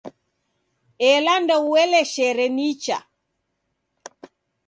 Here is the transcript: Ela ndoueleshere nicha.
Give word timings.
Ela 1.11 1.33
ndoueleshere 1.43 2.45
nicha. 2.57 2.97